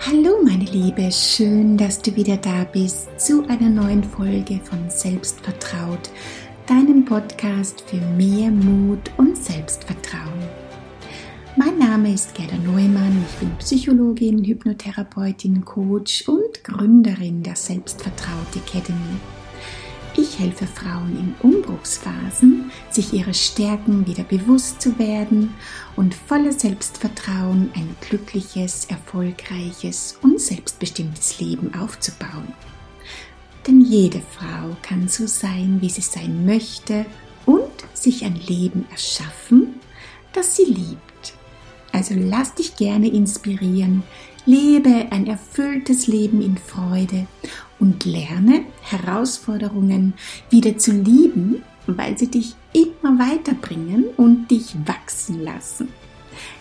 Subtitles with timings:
[0.00, 6.10] Hallo meine Liebe, schön, dass du wieder da bist zu einer neuen Folge von Selbstvertraut,
[6.68, 10.48] deinem Podcast für mehr Mut und Selbstvertrauen.
[11.56, 19.18] Mein Name ist Gerda Neumann, ich bin Psychologin, Hypnotherapeutin, Coach und Gründerin der Selbstvertraut Academy.
[20.20, 25.54] Ich helfe Frauen in Umbruchsphasen, sich ihrer Stärken wieder bewusst zu werden
[25.94, 32.52] und voller Selbstvertrauen ein glückliches, erfolgreiches und selbstbestimmtes Leben aufzubauen.
[33.64, 37.06] Denn jede Frau kann so sein, wie sie sein möchte
[37.46, 39.76] und sich ein Leben erschaffen,
[40.32, 41.34] das sie liebt.
[41.92, 44.02] Also lass dich gerne inspirieren,
[44.48, 47.26] lebe ein erfülltes Leben in Freude
[47.78, 50.14] und lerne Herausforderungen
[50.48, 55.88] wieder zu lieben, weil sie dich immer weiterbringen und dich wachsen lassen.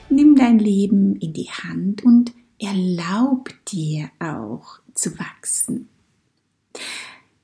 [0.10, 5.88] Nimm dein Leben in die Hand und erlaub dir auch zu wachsen.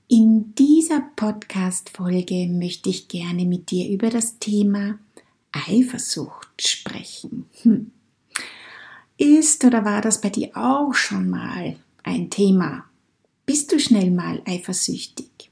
[0.10, 5.00] In dieser Podcast-Folge möchte ich gerne mit dir über das Thema
[5.54, 7.46] Eifersucht sprechen.
[7.62, 7.93] Hm.
[9.24, 12.86] Ist oder war das bei dir auch schon mal ein Thema?
[13.46, 15.52] bist du schnell mal eifersüchtig.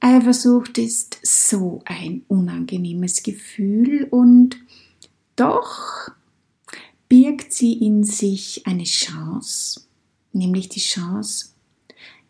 [0.00, 4.56] Eifersucht ist so ein unangenehmes Gefühl und
[5.36, 6.10] doch
[7.08, 9.82] birgt sie in sich eine Chance,
[10.32, 11.50] nämlich die Chance,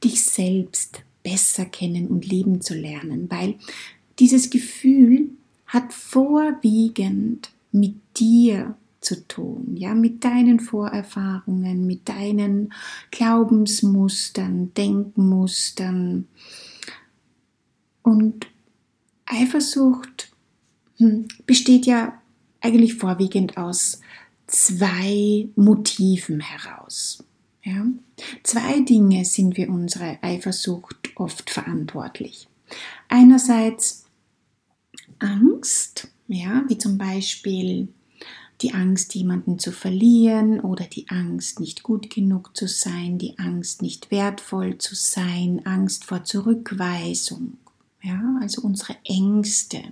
[0.04, 3.54] dich selbst besser kennen und lieben zu lernen, weil
[4.18, 5.30] dieses Gefühl
[5.66, 12.72] hat vorwiegend mit dir zu tun, ja, mit deinen Vorerfahrungen, mit deinen
[13.10, 16.28] Glaubensmustern, Denkmustern.
[18.02, 18.46] Und
[19.26, 20.32] Eifersucht
[20.96, 22.20] hm, besteht ja
[22.60, 24.00] eigentlich vorwiegend aus
[24.46, 27.24] zwei Motiven heraus.
[27.62, 27.86] Ja?
[28.42, 32.48] Zwei Dinge sind für unsere Eifersucht oft verantwortlich.
[33.08, 34.06] Einerseits
[35.18, 37.88] Angst, ja, wie zum Beispiel
[38.62, 43.82] die Angst, jemanden zu verlieren oder die Angst, nicht gut genug zu sein, die Angst,
[43.82, 47.58] nicht wertvoll zu sein, Angst vor Zurückweisung.
[48.02, 49.82] Ja, also unsere Ängste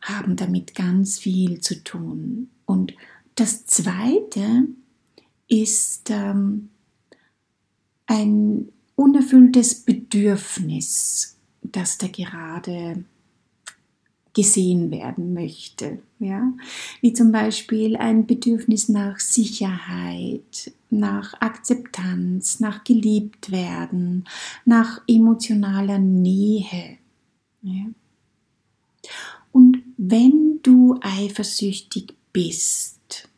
[0.00, 2.50] haben damit ganz viel zu tun.
[2.66, 2.94] Und
[3.34, 4.68] das Zweite
[5.48, 6.70] ist ähm,
[8.06, 13.04] ein unerfülltes Bedürfnis, das da gerade
[14.34, 15.98] gesehen werden möchte.
[16.18, 16.52] Ja?
[17.00, 24.24] Wie zum Beispiel ein Bedürfnis nach Sicherheit, nach Akzeptanz, nach geliebt werden,
[24.64, 26.98] nach emotionaler Nähe.
[27.62, 27.86] Ja?
[29.52, 33.28] Und wenn du eifersüchtig bist,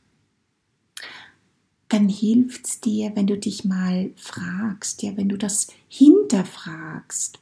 [1.88, 7.38] dann hilft es dir, wenn du dich mal fragst, ja, wenn du das hinterfragst,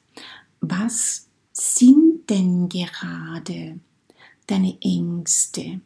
[0.60, 3.78] was sind denn gerade
[4.46, 5.80] deine Ängste?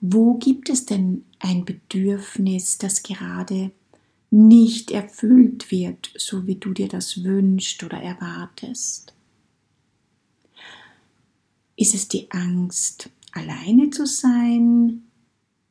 [0.00, 3.70] Wo gibt es denn ein Bedürfnis, das gerade
[4.30, 9.14] nicht erfüllt wird, so wie du dir das wünschst oder erwartest?
[11.76, 15.04] Ist es die Angst, alleine zu sein,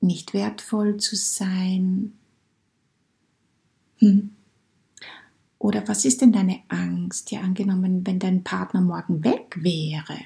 [0.01, 2.13] nicht wertvoll zu sein?
[3.97, 4.31] Hm.
[5.63, 7.31] Oder was ist denn deine Angst?
[7.31, 10.19] Ja, angenommen, wenn dein Partner morgen weg wäre.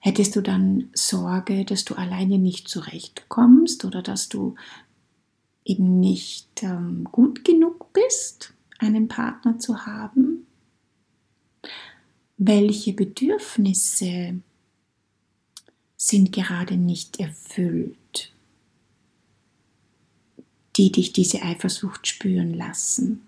[0.00, 4.54] Hättest du dann Sorge, dass du alleine nicht zurechtkommst oder dass du
[5.64, 10.46] eben nicht ähm, gut genug bist, einen Partner zu haben?
[12.36, 14.42] Welche Bedürfnisse
[15.96, 17.96] sind gerade nicht erfüllt?
[20.76, 23.22] Die dich diese Eifersucht spüren lassen.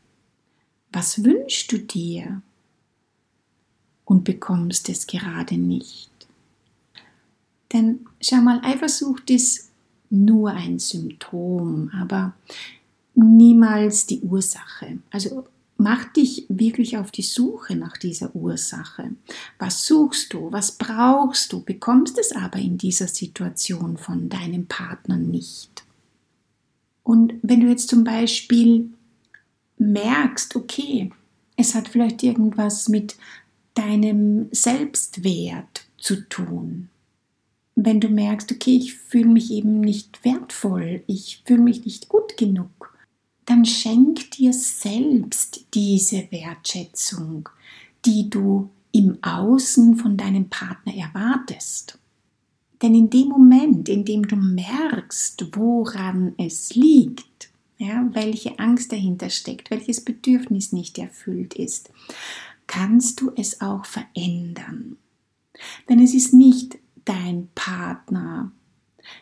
[0.92, 2.42] Was wünschst du dir
[4.04, 6.10] und bekommst es gerade nicht?
[7.72, 9.70] Denn schau mal, Eifersucht ist
[10.10, 12.34] nur ein Symptom, aber
[13.14, 14.98] niemals die Ursache.
[15.10, 15.44] Also
[15.76, 19.10] mach dich wirklich auf die Suche nach dieser Ursache.
[19.58, 20.50] Was suchst du?
[20.50, 21.62] Was brauchst du?
[21.62, 25.84] Bekommst es aber in dieser Situation von deinem Partner nicht.
[27.08, 28.90] Und wenn du jetzt zum Beispiel
[29.78, 31.10] merkst, okay,
[31.56, 33.16] es hat vielleicht irgendwas mit
[33.72, 36.90] deinem Selbstwert zu tun.
[37.74, 42.36] Wenn du merkst, okay, ich fühle mich eben nicht wertvoll, ich fühle mich nicht gut
[42.36, 42.94] genug,
[43.46, 47.48] dann schenk dir selbst diese Wertschätzung,
[48.04, 51.98] die du im Außen von deinem Partner erwartest.
[52.82, 59.30] Denn in dem Moment, in dem du merkst, woran es liegt, ja, welche Angst dahinter
[59.30, 61.90] steckt, welches Bedürfnis nicht erfüllt ist,
[62.66, 64.96] kannst du es auch verändern.
[65.88, 68.52] Denn es ist nicht dein Partner,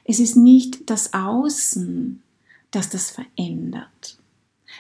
[0.05, 2.23] es ist nicht das Außen,
[2.71, 4.19] das das verändert.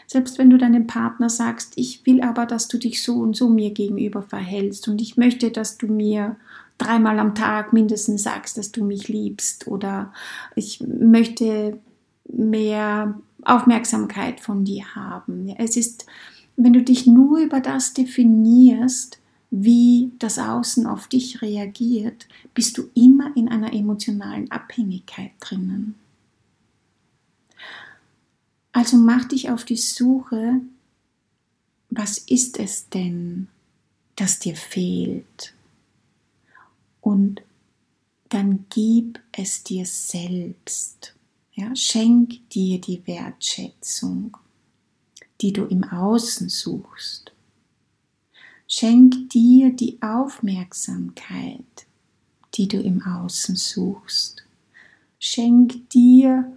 [0.07, 3.49] Selbst wenn du deinem Partner sagst, ich will aber, dass du dich so und so
[3.49, 6.37] mir gegenüber verhältst und ich möchte, dass du mir
[6.79, 10.13] dreimal am Tag mindestens sagst, dass du mich liebst oder
[10.55, 11.79] ich möchte
[12.29, 15.49] mehr Aufmerksamkeit von dir haben.
[15.57, 16.07] Es ist,
[16.57, 19.19] wenn du dich nur über das definierst,
[19.51, 25.95] wie das Außen auf dich reagiert, bist du immer in einer emotionalen Abhängigkeit drinnen.
[28.73, 30.61] Also mach dich auf die Suche,
[31.89, 33.49] was ist es denn,
[34.17, 35.56] das dir fehlt?
[37.07, 37.43] Und
[38.31, 41.15] dann gib es dir selbst.
[41.53, 44.37] Ja, schenk dir die Wertschätzung,
[45.41, 47.31] die du im Außen suchst.
[48.67, 51.87] Schenk dir die Aufmerksamkeit,
[52.55, 54.45] die du im Außen suchst.
[55.21, 56.57] Schenk dir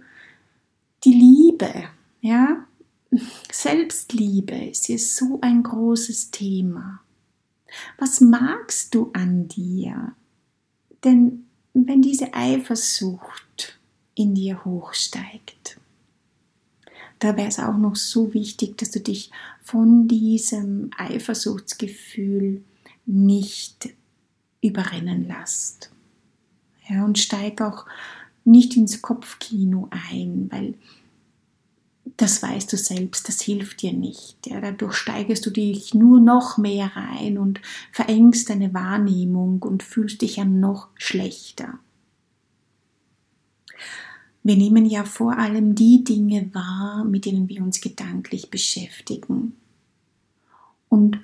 [1.04, 1.90] die Liebe,
[2.22, 2.66] ja,
[3.52, 7.02] Selbstliebe ist hier so ein großes Thema.
[7.98, 10.16] Was magst du an dir?
[11.04, 13.78] Denn wenn diese Eifersucht
[14.14, 15.78] in dir hochsteigt,
[17.18, 19.30] da wäre es auch noch so wichtig, dass du dich
[19.62, 22.64] von diesem Eifersuchtsgefühl
[23.06, 23.90] nicht
[24.62, 25.90] überrennen lässt.
[26.88, 27.86] Ja, und steig auch
[28.44, 30.74] nicht ins Kopfkino ein, weil
[32.16, 34.46] das weißt du selbst, das hilft dir nicht.
[34.46, 37.60] Ja, dadurch steigerst du dich nur noch mehr rein und
[37.92, 41.78] verengst deine Wahrnehmung und fühlst dich ja noch schlechter.
[44.42, 49.56] Wir nehmen ja vor allem die Dinge wahr, mit denen wir uns gedanklich beschäftigen.
[50.88, 51.20] Und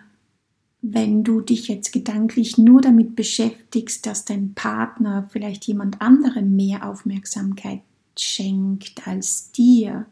[0.83, 6.89] wenn du dich jetzt gedanklich nur damit beschäftigst, dass dein Partner vielleicht jemand anderem mehr
[6.89, 7.81] Aufmerksamkeit
[8.19, 10.07] schenkt als dir,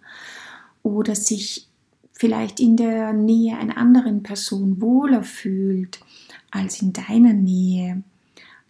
[0.84, 1.66] oder sich
[2.12, 6.00] vielleicht in der Nähe einer anderen Person wohler fühlt
[6.52, 8.04] als in deiner Nähe,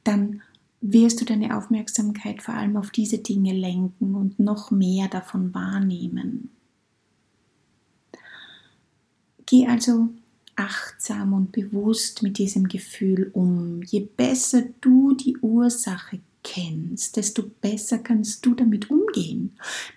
[0.04, 0.40] dann
[0.80, 6.50] wirst du deine Aufmerksamkeit vor allem auf diese Dinge lenken und noch mehr davon wahrnehmen.
[9.46, 10.08] Geh also
[10.56, 13.82] achtsam und bewusst mit diesem Gefühl um.
[13.82, 19.03] Je besser du die Ursache kennst, desto besser kannst du damit umgehen,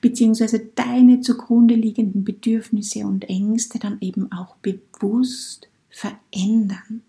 [0.01, 7.01] beziehungsweise deine zugrunde liegenden Bedürfnisse und Ängste dann eben auch bewusst verändern.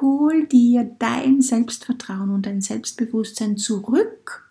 [0.00, 4.44] Hol dir dein Selbstvertrauen und dein Selbstbewusstsein zurück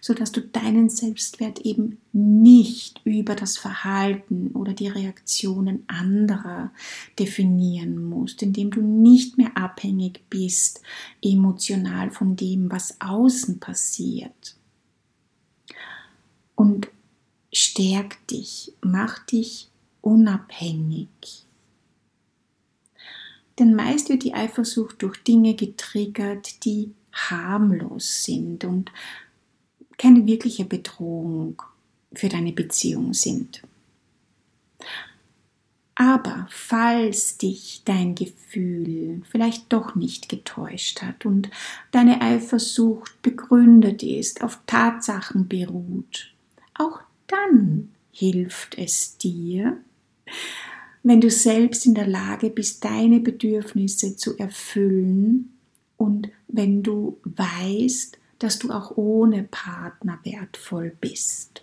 [0.00, 6.72] sodass du deinen Selbstwert eben nicht über das Verhalten oder die Reaktionen anderer
[7.18, 10.82] definieren musst, indem du nicht mehr abhängig bist
[11.22, 14.56] emotional von dem, was außen passiert.
[16.54, 16.88] Und
[17.52, 19.68] stärk dich, mach dich
[20.00, 21.08] unabhängig.
[23.58, 28.90] Denn meist wird die Eifersucht durch Dinge getriggert, die harmlos sind und
[29.96, 31.62] keine wirkliche Bedrohung
[32.12, 33.62] für deine Beziehung sind.
[35.96, 41.50] Aber falls dich dein Gefühl vielleicht doch nicht getäuscht hat und
[41.92, 46.33] deine Eifersucht begründet ist, auf Tatsachen beruht,
[46.74, 49.78] auch dann hilft es dir,
[51.02, 55.54] wenn du selbst in der Lage bist, deine Bedürfnisse zu erfüllen
[55.96, 61.62] und wenn du weißt, dass du auch ohne Partner wertvoll bist.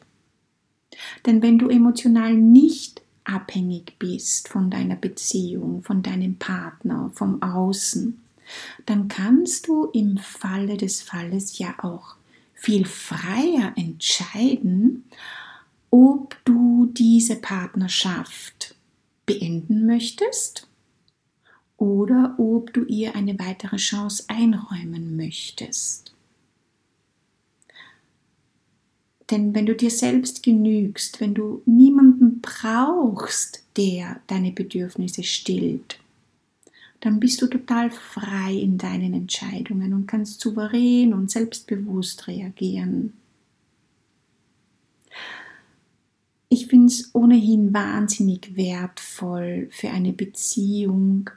[1.25, 8.21] Denn wenn du emotional nicht abhängig bist von deiner Beziehung, von deinem Partner, vom Außen,
[8.85, 12.15] dann kannst du im Falle des Falles ja auch
[12.61, 15.05] viel freier entscheiden,
[15.89, 18.75] ob du diese Partnerschaft
[19.25, 20.67] beenden möchtest
[21.77, 26.13] oder ob du ihr eine weitere Chance einräumen möchtest.
[29.31, 35.99] Denn wenn du dir selbst genügst, wenn du niemanden brauchst, der deine Bedürfnisse stillt,
[37.01, 43.13] dann bist du total frei in deinen Entscheidungen und kannst souverän und selbstbewusst reagieren.
[46.47, 51.29] Ich finde es ohnehin wahnsinnig wertvoll für eine Beziehung,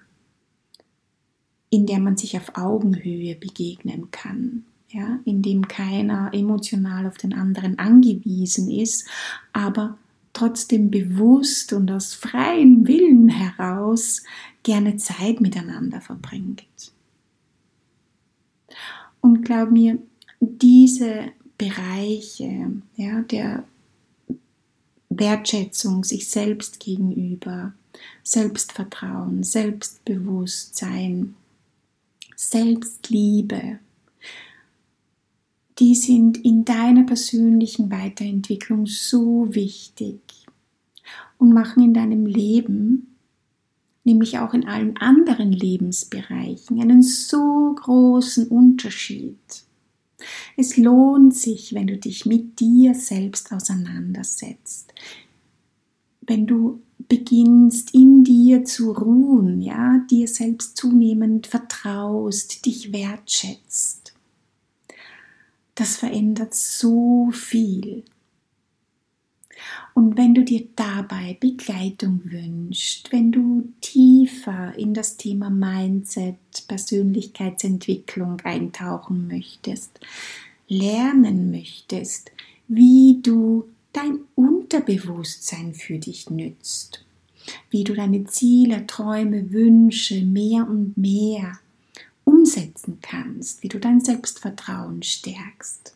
[1.71, 4.65] in der man sich auf Augenhöhe begegnen kann.
[4.91, 9.09] ja, in dem keiner emotional auf den anderen angewiesen ist,
[9.53, 9.99] aber
[10.35, 14.23] trotzdem bewusst und aus freiem Willen heraus
[14.63, 16.93] gerne Zeit miteinander verbringt.
[19.21, 19.99] Und glaub mir,
[20.41, 23.65] diese Bereiche ja, der
[25.09, 27.73] Wertschätzung sich selbst gegenüber,
[28.23, 31.37] Selbstvertrauen, Selbstbewusstsein,
[32.37, 33.79] Selbstliebe,
[35.79, 40.21] die sind in deiner persönlichen Weiterentwicklung so wichtig
[41.39, 43.17] und machen in deinem Leben,
[44.05, 49.39] nämlich auch in allen anderen Lebensbereichen, einen so großen Unterschied.
[50.57, 54.95] Es lohnt sich, wenn du dich mit dir selbst auseinandersetzt,
[56.23, 64.05] wenn du beginnst in dir zu ruhen, ja, dir selbst zunehmend vertraust, dich wertschätzt
[65.75, 68.05] das verändert so viel.
[69.95, 78.41] Und wenn du dir dabei Begleitung wünschst, wenn du tiefer in das Thema Mindset, Persönlichkeitsentwicklung
[78.43, 80.01] eintauchen möchtest,
[80.69, 82.33] lernen möchtest,
[82.69, 87.05] wie du dein Unterbewusstsein für dich nützt,
[87.71, 91.59] wie du deine Ziele, Träume, Wünsche mehr und mehr
[92.25, 95.95] umsetzen kannst, wie du dein Selbstvertrauen stärkst,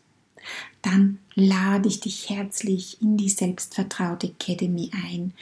[0.81, 5.33] dann lade ich dich herzlich in die Selbstvertraut Academy ein.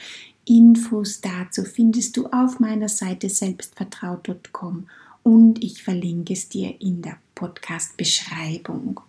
[0.44, 4.88] Infos dazu findest du auf meiner Seite selbstvertraut.com
[5.22, 9.00] und ich verlinke es dir in der Podcast-Beschreibung.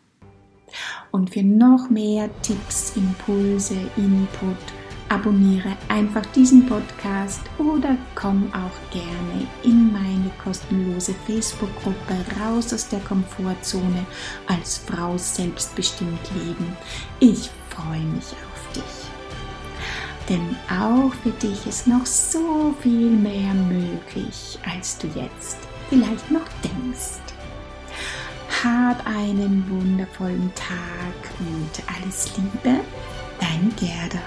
[1.12, 4.58] Und für noch mehr Tipps, Impulse, Input,
[5.10, 13.00] abonniere einfach diesen Podcast oder komm auch gerne in meine kostenlose Facebook-Gruppe Raus aus der
[13.02, 14.06] Komfortzone
[14.48, 16.78] als Frau selbstbestimmt leben.
[17.20, 19.10] Ich freue mich auf dich.
[20.30, 25.58] Denn auch für dich ist noch so viel mehr möglich, als du jetzt
[25.90, 27.20] vielleicht noch denkst.
[28.64, 32.80] Hab einen wundervollen Tag und alles Liebe,
[33.40, 34.20] dein Gerda.